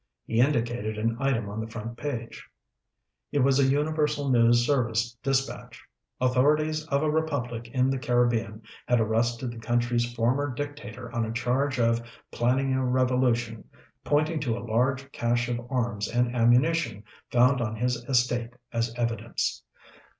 He 0.25 0.39
indicated 0.39 0.97
an 0.97 1.15
item 1.19 1.47
on 1.47 1.59
the 1.59 1.67
front 1.69 1.95
page. 1.95 2.49
It 3.31 3.41
was 3.43 3.59
a 3.59 3.65
Universal 3.69 4.31
News 4.31 4.65
Service 4.65 5.13
dispatch. 5.21 5.79
Authorities 6.19 6.87
of 6.87 7.03
a 7.03 7.11
republic 7.11 7.69
in 7.71 7.91
the 7.91 7.99
Caribbean 7.99 8.63
had 8.87 8.99
arrested 8.99 9.51
the 9.51 9.59
country's 9.59 10.11
former 10.11 10.51
dictator 10.51 11.13
on 11.13 11.23
a 11.23 11.31
charge 11.31 11.79
of 11.79 12.01
planning 12.31 12.73
a 12.73 12.83
revolution, 12.83 13.63
pointing 14.03 14.39
to 14.39 14.57
a 14.57 14.65
large 14.65 15.11
cache 15.11 15.47
of 15.49 15.59
arms 15.69 16.07
and 16.07 16.35
ammunition 16.35 17.03
found 17.29 17.61
on 17.61 17.75
his 17.75 17.97
estate 18.09 18.49
as 18.73 18.91
evidence. 18.95 19.61